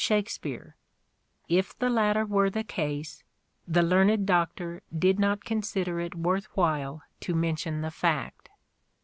If 0.01 0.05
32" 0.05 0.15
SHAKESPEARE" 0.17 0.75
IDENTIFIED 1.47 1.75
the 1.79 1.89
latter 1.91 2.25
were 2.25 2.49
the 2.49 2.63
case, 2.63 3.23
the 3.67 3.83
learned 3.83 4.25
doctor 4.25 4.81
did 4.97 5.19
not 5.19 5.45
consider 5.45 5.99
it 5.99 6.15
worth 6.15 6.45
while 6.57 7.03
to 7.19 7.35
mention 7.35 7.81
the 7.81 7.91
fact." 7.91 8.49